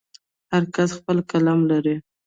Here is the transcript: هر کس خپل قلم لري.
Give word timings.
هر 0.51 0.63
کس 0.75 0.89
خپل 0.97 1.17
قلم 1.29 1.59
لري. 1.71 1.95